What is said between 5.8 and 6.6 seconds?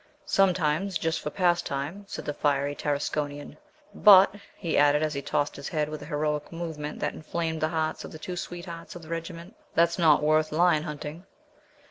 with a heroic